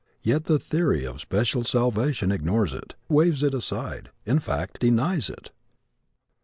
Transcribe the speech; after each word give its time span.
Yet 0.23 0.45
the 0.45 0.57
theory 0.57 1.05
of 1.05 1.21
special 1.21 1.63
salvation 1.63 2.31
ignores 2.31 2.73
it, 2.73 2.95
waves 3.07 3.43
it 3.43 3.53
aside 3.53 4.09
in 4.25 4.39
fact 4.39 4.79
denies 4.79 5.29
it! 5.29 5.51